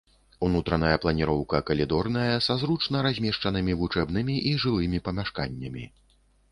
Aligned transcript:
Унутраная 0.45 0.93
планіроўка 1.03 1.59
калідорная 1.67 2.35
са 2.47 2.57
зручна 2.63 2.97
размешчанымі 3.09 3.73
вучэбнымі 3.83 4.35
і 4.55 4.59
жылымі 4.67 5.07
памяшканнямі. 5.11 5.91